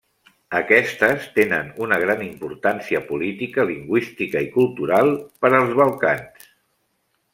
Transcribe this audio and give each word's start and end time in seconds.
Aquestes 0.59 1.25
tenen 1.35 1.67
una 1.87 1.99
gran 2.03 2.23
importància 2.27 3.01
política, 3.09 3.67
lingüística 3.73 4.43
i 4.47 4.49
cultural 4.57 5.13
per 5.45 5.53
als 5.61 5.77
Balcans. 5.83 6.51